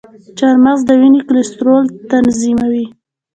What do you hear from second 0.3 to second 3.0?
چارمغز د وینې کلسترول تنظیموي.